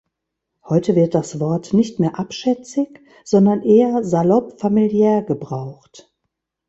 Heute 0.67 0.95
wird 0.95 1.13
das 1.13 1.39
Wort 1.39 1.73
nicht 1.73 1.99
mehr 1.99 2.17
abschätzig, 2.17 3.01
sondern 3.23 3.61
eher 3.61 4.03
salopp-familiär 4.03 5.21
gebraucht. 5.21 6.11